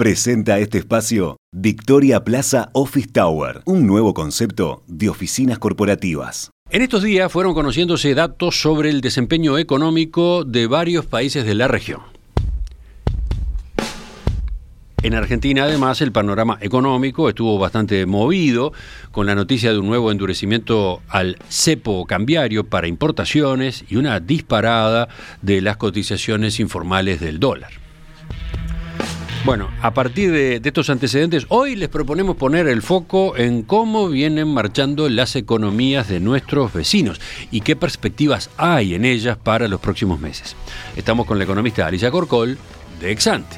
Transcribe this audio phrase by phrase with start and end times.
[0.00, 6.50] Presenta este espacio Victoria Plaza Office Tower, un nuevo concepto de oficinas corporativas.
[6.70, 11.68] En estos días fueron conociéndose datos sobre el desempeño económico de varios países de la
[11.68, 12.00] región.
[15.02, 18.72] En Argentina, además, el panorama económico estuvo bastante movido
[19.12, 25.08] con la noticia de un nuevo endurecimiento al cepo cambiario para importaciones y una disparada
[25.42, 27.89] de las cotizaciones informales del dólar.
[29.42, 34.48] Bueno, a partir de, estos antecedentes, hoy les proponemos poner el foco en cómo vienen
[34.48, 37.18] marchando las economías de nuestros vecinos
[37.50, 40.56] y qué perspectivas hay en ellas para los próximos meses.
[40.94, 42.58] Estamos con la economista Alicia Corcol
[43.00, 43.56] de Exante.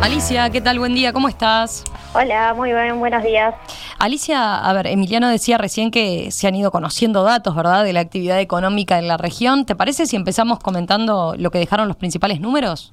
[0.00, 0.78] Alicia, ¿qué tal?
[0.78, 1.82] Buen día, ¿cómo estás?
[2.14, 3.54] Hola, muy bien, buenos días.
[3.98, 8.00] Alicia, a ver, Emiliano decía recién que se han ido conociendo datos, ¿verdad?, de la
[8.00, 9.66] actividad económica en la región.
[9.66, 12.92] ¿Te parece si empezamos comentando lo que dejaron los principales números?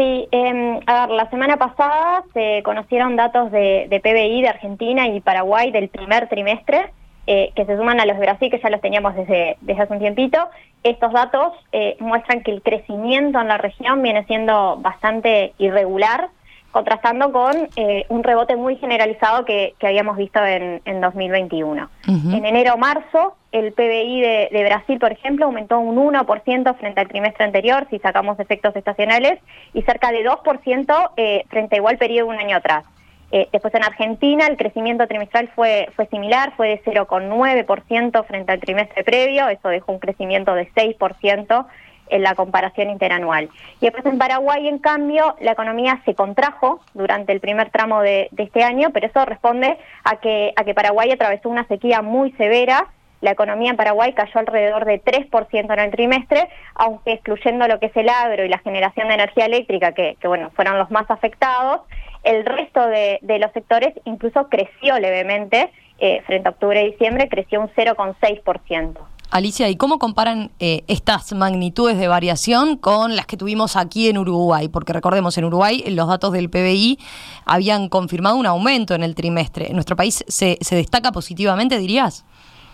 [0.00, 5.20] Sí, eh, a ver, la semana pasada se conocieron datos de, PBI de Argentina y
[5.20, 6.90] Paraguay del primer trimestre,
[7.26, 9.92] eh, que se suman a los de Brasil, que ya los teníamos desde, desde hace
[9.92, 10.48] un tiempito.
[10.84, 16.30] Estos datos eh, muestran que el crecimiento en la región viene siendo bastante irregular,
[16.70, 21.88] contrastando con eh, un rebote muy generalizado que, habíamos visto en, 2021.
[22.06, 27.86] En enero-marzo, el PBI de, Brasil, por ejemplo, aumentó un 1% frente al trimestre anterior,
[27.90, 29.40] si sacamos efectos estacionales,
[29.74, 32.84] y cerca de 2% eh, frente a igual periodo un año atrás.
[33.32, 38.58] Eh, después en Argentina el crecimiento trimestral fue, fue similar, fue de 0,9% frente al
[38.58, 41.66] trimestre previo, eso dejó un crecimiento de 6%
[42.10, 43.48] en la comparación interanual.
[43.80, 48.28] Y después en Paraguay, en cambio, la economía se contrajo durante el primer tramo de,
[48.36, 52.86] este año, pero eso responde a que, a que Paraguay atravesó una sequía muy severa.
[53.20, 57.86] La economía en Paraguay cayó alrededor de 3% en el trimestre, aunque excluyendo lo que
[57.86, 61.82] es el agro y la generación de energía eléctrica, que, bueno, fueron los más afectados,
[62.22, 67.60] el resto de, los sectores incluso creció levemente, eh, frente a octubre y diciembre, creció
[67.60, 68.98] un 0,6%.
[69.30, 74.18] Alicia, ¿y cómo comparan eh, estas magnitudes de variación con las que tuvimos aquí en
[74.18, 74.66] Uruguay?
[74.66, 76.98] Porque recordemos, en Uruguay los datos del PBI
[77.46, 79.68] habían confirmado un aumento en el trimestre.
[79.68, 82.24] ¿En nuestro país se, destaca positivamente, dirías?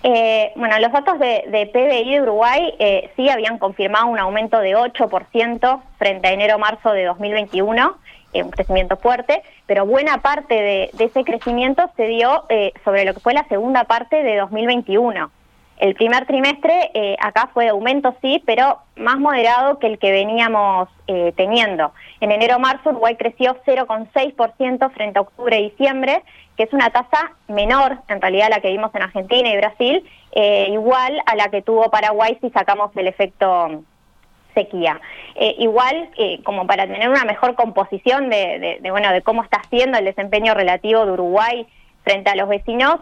[0.03, 4.77] Eh, bueno, los datos de, PBI de Uruguay eh, sí habían confirmado un aumento de
[4.77, 7.97] 8% frente a enero-marzo de 2021,
[8.33, 12.45] un crecimiento fuerte, pero buena parte de, de ese crecimiento se dio
[12.85, 15.31] sobre lo que fue la segunda parte de 2021.
[15.79, 20.11] El primer trimestre eh, acá fue de aumento, sí, pero más moderado que el que
[20.11, 21.93] veníamos eh, teniendo.
[22.21, 26.23] En enero-marzo Uruguay creció 0,6% frente a octubre y diciembre,
[26.57, 30.05] que es una tasa menor en realidad a la que vimos en Argentina y Brasil,
[30.33, 33.83] eh, igual a la que tuvo Paraguay si sacamos el efecto
[34.55, 34.99] sequía.
[35.59, 36.09] igual,
[36.43, 41.05] como para tener una mejor composición de, bueno, de cómo está siendo el desempeño relativo
[41.05, 41.67] de Uruguay
[42.05, 42.97] frente a los vecinos,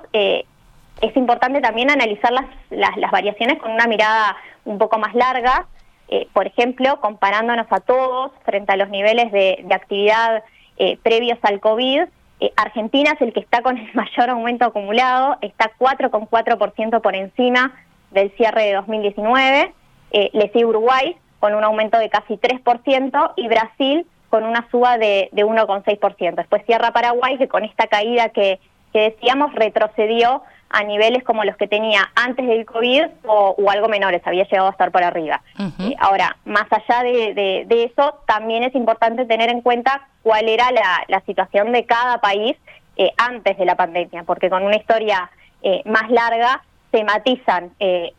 [1.01, 5.67] es importante también analizar las, las, variaciones con una mirada un poco más larga,
[6.09, 10.45] eh, por ejemplo, comparándonos a todos frente a los niveles de, actividad
[10.77, 12.03] eh, previos al COVID.
[12.41, 17.73] Eh, Argentina es el que está con el mayor aumento acumulado, está 4,4% por encima
[18.11, 19.73] del cierre de 2019.
[20.13, 25.29] le sigue Uruguay con un aumento de casi 3% y Brasil con una suba de,
[25.33, 26.35] de 1,6%.
[26.35, 28.61] Después cierra Paraguay, que con esta caída que,
[28.93, 30.43] que decíamos retrocedió
[30.75, 34.73] a niveles como los que tenía antes del COVID o, algo menores, había llegado a
[34.73, 35.41] estar por arriba.
[35.79, 41.23] Eh, ahora, más allá de, eso, también es importante tener en cuenta cuál era la,
[41.27, 42.57] situación de cada país
[42.97, 45.31] eh, antes de la pandemia, porque con una historia
[45.63, 47.73] eh, más larga se matizan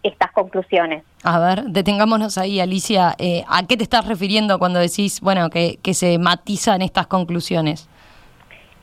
[0.04, 1.04] estas conclusiones.
[1.24, 3.16] A ver, detengámonos ahí, Alicia.
[3.48, 7.88] ¿A qué te estás refiriendo cuando decís, bueno, que, que se matizan estas conclusiones?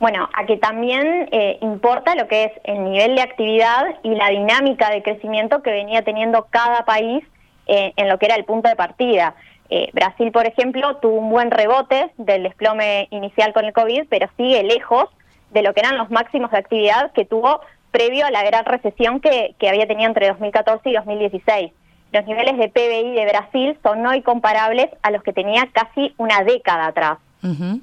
[0.03, 4.31] Bueno, a que también eh, importa lo que es el nivel de actividad y la
[4.31, 7.23] dinámica de crecimiento que venía teniendo cada país
[7.69, 9.37] eh, en lo que era el punto de partida.
[9.71, 14.29] Eh, Brasil, por ejemplo, tuvo un buen rebote del desplome inicial con el COVID, pero
[14.37, 15.09] sigue lejos
[15.53, 17.61] de lo que eran los máximos de actividad que tuvo
[17.93, 21.73] previo a la gran recesión que, que había tenido entre 2014 y 2016.
[22.11, 26.43] Los niveles de PBI de Brasil son hoy comparables a los que tenía casi una
[26.43, 27.19] década atrás.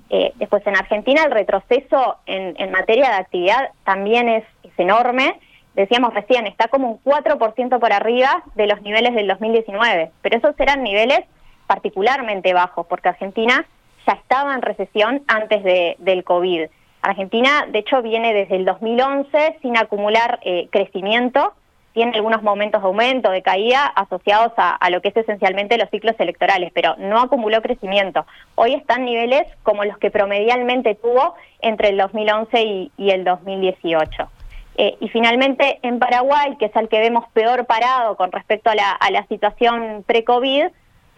[0.10, 4.44] Eh, después en Argentina el retroceso en, materia de actividad también es,
[4.78, 5.38] enorme.
[5.76, 10.58] Decíamos recién, está como un 4% por arriba de los niveles del 2019, pero esos
[10.58, 11.20] eran niveles
[11.68, 13.66] particularmente bajos, porque Argentina
[14.08, 16.70] ya estaba en recesión antes de, del COVID.
[17.02, 21.54] Argentina, de hecho, viene desde el 2011 sin acumular eh, crecimiento
[21.94, 26.16] tiene algunos momentos de aumento, de caída, asociados a, lo que es esencialmente los ciclos
[26.20, 28.26] electorales, pero no acumuló crecimiento.
[28.56, 32.64] Hoy están niveles como los que promedialmente tuvo entre el 2011
[32.98, 34.30] y, el 2018.
[34.78, 38.76] Eh, y finalmente en Paraguay, que es el que vemos peor parado con respecto a
[38.76, 40.68] la, a la situación pre-COVID,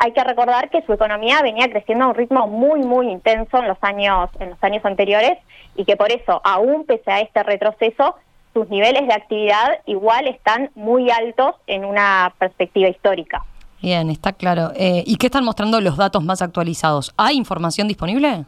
[0.03, 3.67] hay que recordar que su economía venía creciendo a un ritmo muy, muy intenso en
[3.67, 5.37] los años, en los años anteriores
[5.75, 8.15] y que por eso, aún pese a este retroceso,
[8.53, 13.43] sus niveles de actividad igual están muy altos en una perspectiva histórica.
[13.81, 14.71] Bien, está claro.
[14.75, 17.13] Eh, ¿Y qué están mostrando los datos más actualizados?
[17.17, 18.45] ¿Hay información disponible?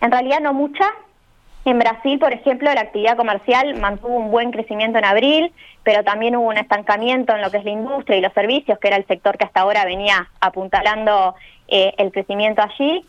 [0.00, 0.86] En realidad no mucha,
[1.66, 5.52] en Brasil, por ejemplo, la actividad comercial mantuvo un buen crecimiento en abril,
[5.82, 8.86] pero también hubo un estancamiento en lo que es la industria y los servicios, que
[8.86, 11.34] era el sector que hasta ahora venía apuntalando
[11.66, 13.04] eh, el crecimiento allí.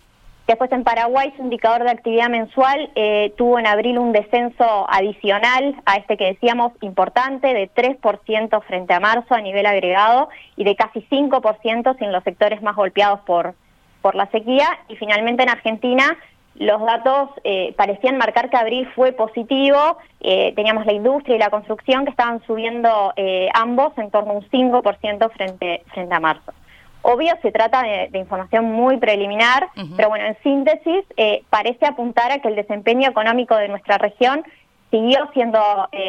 [0.47, 5.75] Después en Paraguay su indicador de actividad mensual eh, tuvo en abril un descenso adicional
[5.85, 10.77] a este que decíamos importante de 3% frente a marzo a nivel agregado y de
[10.77, 13.55] casi 5% en los sectores más golpeados por,
[14.01, 14.69] por la sequía.
[14.87, 16.17] Y finalmente en Argentina
[16.55, 21.49] los datos eh, parecían marcar que abril fue positivo, eh, teníamos la industria y la
[21.49, 26.53] construcción que estaban subiendo eh, ambos en torno a un 5% frente, frente a marzo.
[27.01, 31.05] Obvio, se trata de, información muy preliminar, pero bueno, en síntesis,
[31.49, 34.43] parece apuntar a que el desempeño económico de nuestra región
[34.91, 35.59] siguió siendo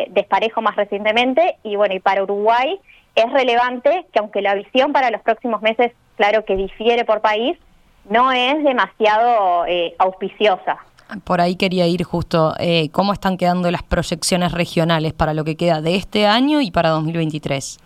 [0.09, 2.81] desparejo más recientemente y bueno, y para Uruguay
[3.15, 7.59] es relevante que aunque la visión para los próximos meses, claro que difiere por país,
[8.09, 10.79] no es demasiado eh, auspiciosa.
[11.25, 15.57] Por ahí quería ir justo, eh, ¿cómo están quedando las proyecciones regionales para lo que
[15.57, 17.79] queda de este año y para 2023?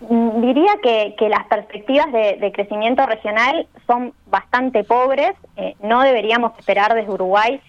[0.00, 5.32] Diría que, las perspectivas de, crecimiento regional son bastante pobres.
[5.56, 7.60] Eh, no deberíamos esperar desde Uruguay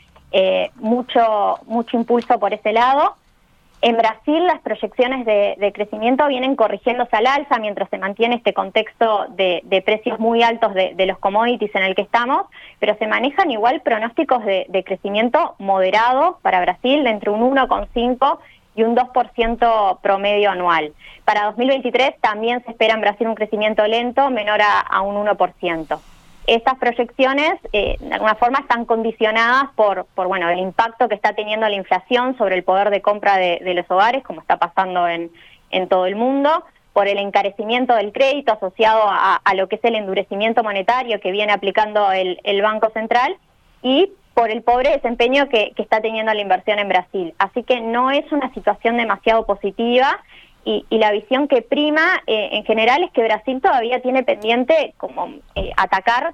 [0.76, 3.16] mucho, mucho impulso por ese lado.
[3.82, 9.28] En Brasil las proyecciones de, crecimiento vienen corrigiéndose al alza mientras se mantiene este contexto
[9.30, 12.46] de, precios muy altos de, los commodities en el que estamos,
[12.80, 18.40] pero se manejan igual pronósticos de, crecimiento moderado para Brasil de entre un 1,5
[18.80, 20.94] y un 2% promedio anual.
[21.26, 26.00] Para 2023 también se espera en Brasil un crecimiento lento menor a, a un 1%
[26.48, 31.34] estas proyecciones eh, de alguna forma están condicionadas por, por bueno el impacto que está
[31.34, 35.30] teniendo la inflación sobre el poder de compra de, los hogares, como está pasando en,
[35.70, 39.96] en, todo el mundo, por el encarecimiento del crédito asociado a, lo que es el
[39.96, 43.38] endurecimiento monetario que viene aplicando el, el Banco Central
[43.84, 47.34] y por el pobre desempeño que, está teniendo la inversión en Brasil.
[47.40, 50.18] Así que no es una situación demasiado positiva
[50.64, 55.28] y, la visión que prima eh, en general es que Brasil todavía tiene pendiente como
[55.56, 56.34] eh, atacar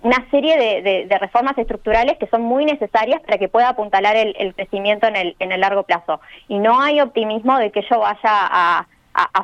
[0.00, 5.06] una serie de, reformas estructurales que son muy necesarias para que pueda apuntalar el, crecimiento
[5.06, 6.22] en el, en el largo plazo.
[6.48, 8.86] Y no hay optimismo de que ello vaya a,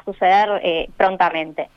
[0.07, 1.69] suceder eh, prontamente.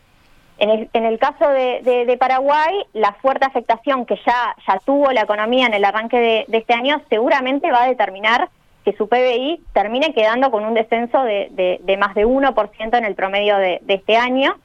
[0.64, 5.24] En el, en el caso de, Paraguay, la fuerte afectación que ya, ya tuvo la
[5.24, 8.48] economía en el arranque de este año seguramente va a determinar
[8.86, 13.14] que su PBI termine quedando con un descenso de, de, más de 1% en el
[13.14, 14.56] promedio de, este año.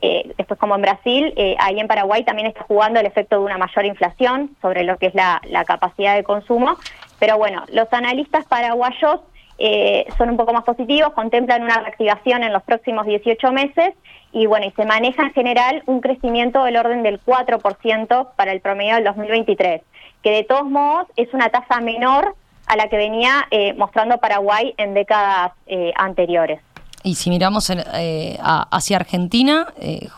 [0.00, 3.44] Eh, después, como en Brasil, eh, ahí en Paraguay también está jugando el efecto de
[3.44, 6.76] una mayor inflación sobre lo que es la, capacidad de consumo.
[7.18, 9.22] Pero bueno, los analistas paraguayos
[9.58, 13.94] eh, son un poco más positivos, contemplan una reactivación en los próximos 18 meses
[14.32, 18.60] y bueno, y se maneja en general un crecimiento del orden del 4% para el
[18.60, 19.82] promedio del 2023,
[20.22, 22.34] que de todos modos es una tasa menor
[22.66, 26.60] a la que venía eh, mostrando Paraguay en décadas eh, anteriores.
[27.08, 29.68] Y si miramos eh, hacia Argentina,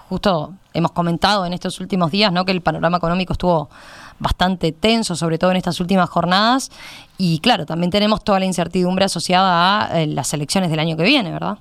[0.08, 2.44] justo hemos comentado en estos últimos días ¿no?
[2.44, 3.70] que el panorama económico estuvo
[4.18, 6.72] bastante tenso, sobre todo en estas últimas jornadas,
[7.16, 11.30] y claro, también tenemos toda la incertidumbre asociada a las elecciones del año que viene,
[11.30, 11.58] ¿verdad?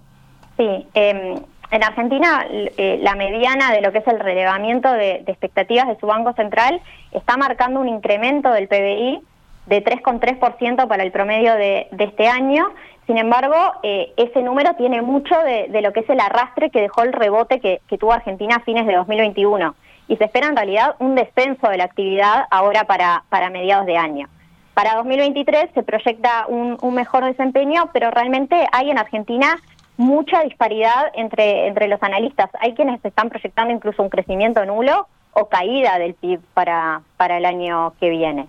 [0.57, 1.35] Sí, em,
[1.69, 6.07] en Argentina la mediana de lo que es el relevamiento de, de expectativas de su
[6.07, 6.81] Banco Central
[7.11, 9.21] está marcando un incremento del PBI
[9.69, 12.69] de 3,3% para el promedio de, este año.
[13.09, 17.01] Sin embargo, eh, ese número tiene mucho de, lo que es el arrastre que dejó
[17.01, 19.73] el rebote que, tuvo Argentina a fines de 2021.
[20.07, 23.97] Y se espera en realidad un descenso de la actividad ahora para, para mediados de
[23.97, 24.27] año.
[24.75, 29.57] Para 2023 se proyecta un, mejor desempeño, pero realmente hay en Argentina
[29.97, 32.51] mucha disparidad entre, entre los analistas.
[32.59, 37.45] Hay quienes están proyectando incluso un crecimiento nulo o caída del PIB para, para el
[37.45, 38.45] año que viene.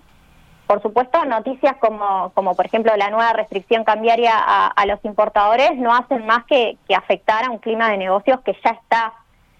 [0.71, 5.93] Por supuesto, noticias como, como por ejemplo la nueva restricción cambiaria a, los importadores no
[5.93, 9.11] hacen más que, afectar a un clima de negocios que ya está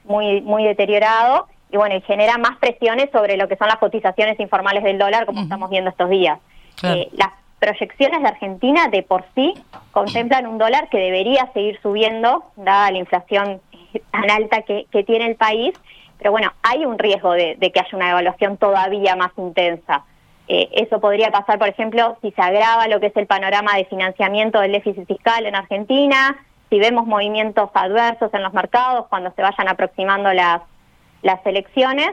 [0.05, 4.39] muy, muy deteriorado y bueno, y genera más presiones sobre lo que son las cotizaciones
[4.39, 6.39] informales del dólar, como estamos viendo estos días.
[6.83, 9.53] Eh, las, proyecciones de Argentina de por sí
[9.91, 13.59] contemplan un dólar que debería seguir subiendo, dada la inflación
[14.11, 15.73] tan alta que, tiene el país,
[16.17, 20.05] pero bueno, hay un riesgo de, que haya una evaluación todavía más intensa.
[20.53, 23.85] Eh, eso podría pasar, por ejemplo, si se agrava lo que es el panorama de
[23.85, 29.41] financiamiento del déficit fiscal en Argentina, si vemos movimientos adversos en los mercados cuando se
[29.41, 30.61] vayan aproximando las,
[31.21, 32.09] las elecciones,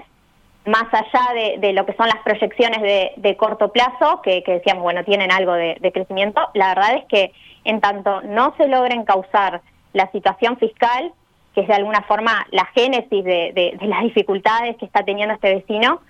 [0.66, 2.80] más allá de, lo que son las proyecciones
[3.16, 7.32] de, corto plazo, que, decíamos, bueno, tienen algo de, crecimiento, la verdad es que
[7.64, 9.62] en tanto no se logren causar
[9.94, 11.12] la situación fiscal,
[11.56, 16.00] que es de alguna forma la génesis de, las dificultades que está teniendo este vecino,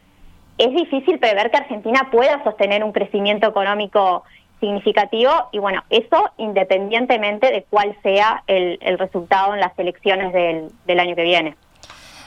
[0.58, 4.24] es difícil prever que Argentina pueda sostener un crecimiento económico
[4.60, 11.14] significativo y bueno, eso independientemente de cuál sea el, resultado en las elecciones del año
[11.14, 11.56] que viene.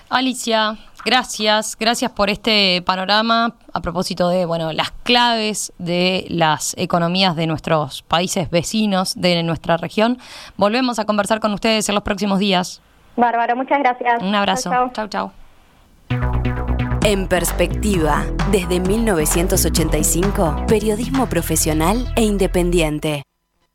[0.09, 7.35] Alicia, gracias, gracias por este panorama a propósito de bueno las claves de las economías
[7.35, 10.17] de nuestros países vecinos de nuestra región.
[10.57, 12.81] Volvemos a conversar con ustedes en los próximos días.
[13.15, 14.21] Bárbaro, muchas gracias.
[14.21, 14.69] Un abrazo.
[14.93, 15.31] Chau, chau.
[17.03, 23.23] En perspectiva, desde 1985, periodismo profesional e independiente.